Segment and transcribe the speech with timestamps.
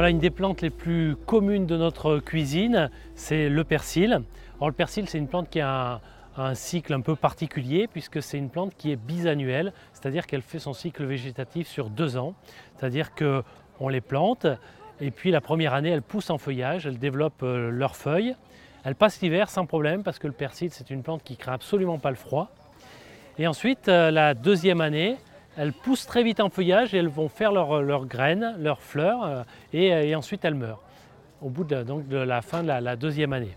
[0.00, 4.22] Voilà une des plantes les plus communes de notre cuisine, c'est le persil.
[4.56, 6.00] Alors le persil c'est une plante qui a
[6.38, 10.58] un, cycle un peu particulier puisque c'est une plante qui est bisannuelle, c'est-à-dire qu'elle fait
[10.58, 12.32] son cycle végétatif sur deux ans.
[12.78, 14.46] C'est-à-dire qu'on les plante
[15.02, 18.34] et puis la première année elles poussent en feuillage, elles développent euh, leurs feuilles.
[18.84, 21.98] Elles passent l'hiver sans problème parce que le persil c'est une plante qui craint absolument
[21.98, 22.48] pas le froid.
[23.38, 25.18] Et ensuite euh, la deuxième année,
[25.60, 29.42] elles poussent très vite en feuillage et elles vont faire leurs graines, leurs fleurs, euh,
[29.74, 30.80] euh, et, ensuite elles meurent
[31.42, 33.54] au bout de, la fin de la, deuxième année.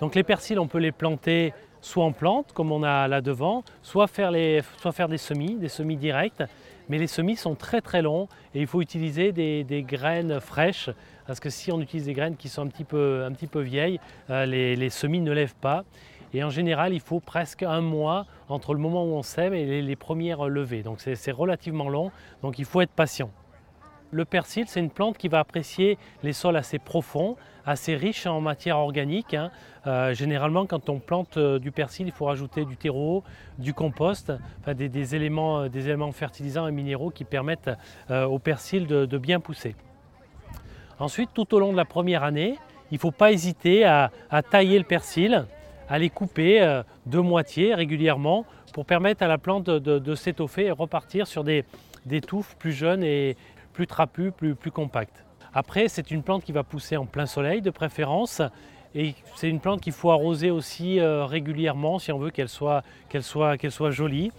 [0.00, 3.64] Donc les persils, on peut les planter soit en plante, comme on a là devant,
[3.82, 4.62] soit faire, des
[5.16, 6.42] semis, des semis directs.
[6.88, 10.90] Mais les semis sont très très longs et il faut utiliser des, graines fraîches
[11.26, 13.98] parce que si on utilise des graines qui sont un petit peu, vieilles,
[14.30, 15.84] euh, les semis ne lèvent pas.
[16.32, 19.82] Et en général, il faut presque un mois entre le moment où on sème et
[19.82, 20.82] les, premières levées.
[20.82, 22.12] Donc c'est relativement long,
[22.42, 23.30] donc il faut être patient.
[24.12, 28.40] Le persil, c'est une plante qui va apprécier les sols assez profonds, assez riches en
[28.40, 29.34] matière organique.
[29.34, 29.52] Hein.
[29.86, 33.22] Euh, généralement, quand on plante euh, du persil, il faut rajouter du terreau,
[33.58, 34.32] du compost,
[34.66, 37.70] des, éléments, euh, des, éléments, fertilisants et minéraux qui permettent
[38.10, 39.76] au persil de, bien pousser.
[40.98, 42.56] Ensuite, tout au long de la première année,
[42.90, 44.10] il ne faut pas hésiter à
[44.50, 45.46] tailler le persil
[45.90, 50.70] à les couper euh, de moitié régulièrement pour permettre à la plante de, s'étoffer et
[50.70, 51.64] repartir sur des,
[52.26, 53.36] touffes plus jeunes et
[53.72, 55.24] plus trapues, plus, compactes.
[55.52, 58.40] Après, c'est une plante qui va pousser en plein soleil de préférence.
[58.94, 62.82] Et c'est une plante qu'il faut arroser aussi euh, régulièrement si on veut qu'elle soit,
[63.90, 64.30] jolie.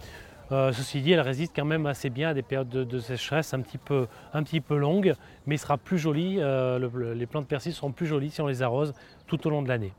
[0.52, 3.60] Euh, ceci dit, elle résiste quand même assez bien à des périodes de, sécheresse un
[3.60, 5.14] petit, peu, longues,
[5.46, 8.94] mais sera plus jolie, les plantes persil seront plus jolies si on les arrose
[9.26, 9.92] tout au long de l'année.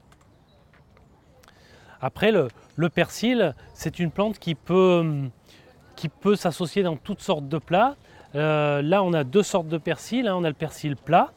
[2.04, 5.30] Après, le, persil, c'est une plante qui peut,
[5.96, 7.96] qui peut s'associer dans toutes sortes de plats.
[8.36, 10.28] Euh, là, on a deux sortes de persil.
[10.28, 10.36] Hein.
[10.36, 11.32] On a le persil plat,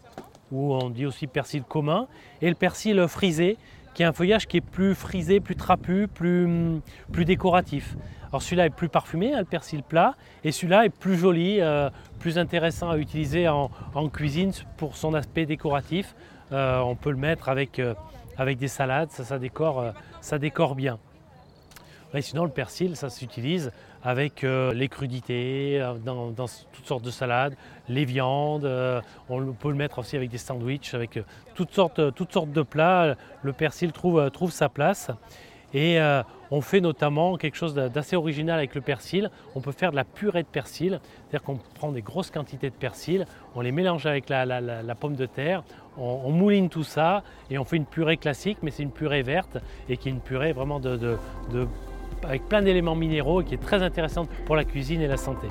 [0.51, 2.09] ou on dit aussi persil commun,
[2.43, 3.59] et le persil frisé,
[3.95, 6.81] qui est un feuillage qui est plus frisé, plus trapu, plus,
[7.13, 7.95] plus décoratif.
[8.31, 11.91] Alors celui-là est plus parfumé, hein, le persil plat, et celui-là est plus joli, euh,
[12.19, 13.71] plus intéressant à utiliser en,
[14.13, 16.17] cuisine pour son aspect décoratif.
[16.51, 17.81] Euh, on peut le mettre avec
[18.39, 20.99] avec des salades, ça, décore, euh, ça décore bien.
[22.21, 27.57] sinon, le persil, ça s'utilise avec euh, les crudités, euh, dans, toutes sortes de salades,
[27.89, 28.69] les viandes.
[29.29, 31.19] on peut le mettre aussi avec des sandwichs, avec
[31.55, 33.17] toutes, sortes, toutes sortes de plats.
[33.43, 35.11] Le persil trouve sa place.
[35.75, 35.99] Et
[36.51, 39.31] on fait notamment quelque chose d'assez original avec le persil.
[39.55, 42.75] On peut faire de la purée de persil, c'est-à-dire qu'on prend des grosses quantités de
[42.75, 45.65] persil, on les mélange avec la, pomme de terre,
[45.99, 49.59] on, mouline tout ça et on fait une purée classique, mais c'est une purée verte
[49.89, 50.81] et qui est une purée vraiment
[52.23, 55.49] avec plein d'éléments minéraux et qui est très intéressante pour la cuisine et la santé.